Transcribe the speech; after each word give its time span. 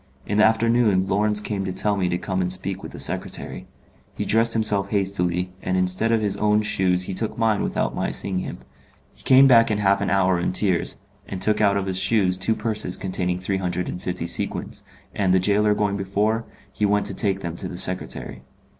In 0.25 0.39
the 0.39 0.43
afternoon 0.45 1.07
Lawrence 1.07 1.39
came 1.39 1.63
to 1.63 1.71
tell 1.71 1.99
him 1.99 2.09
to 2.09 2.17
come 2.17 2.41
and 2.41 2.51
speak 2.51 2.81
with 2.81 2.91
the 2.91 2.97
secretary. 2.97 3.67
He 4.15 4.25
dressed 4.25 4.53
himself 4.53 4.89
hastily, 4.89 5.51
and 5.61 5.77
instead 5.77 6.11
of 6.11 6.21
his 6.21 6.37
own 6.37 6.63
shoes 6.63 7.03
he 7.03 7.13
took 7.13 7.37
mine 7.37 7.61
without 7.61 7.93
my 7.93 8.09
seeing 8.09 8.39
him. 8.39 8.57
He 9.13 9.21
came 9.21 9.45
back 9.45 9.69
in 9.69 9.77
half 9.77 10.01
an 10.01 10.09
hour 10.09 10.39
in 10.39 10.53
tears, 10.53 11.01
and 11.27 11.39
took 11.39 11.61
out 11.61 11.77
of 11.77 11.85
his 11.85 11.99
shoes 11.99 12.35
two 12.35 12.55
purses 12.55 12.97
containing 12.97 13.39
three 13.39 13.57
hundred 13.57 13.87
and 13.89 14.01
fifty 14.01 14.25
sequins, 14.25 14.83
and, 15.13 15.35
the 15.35 15.39
gaoler 15.39 15.75
going 15.75 15.97
before, 15.97 16.45
he 16.73 16.83
went 16.83 17.05
to 17.05 17.13
take 17.15 17.41
them 17.41 17.55
to 17.57 17.67
the 17.67 17.77
secretary. 17.77 18.41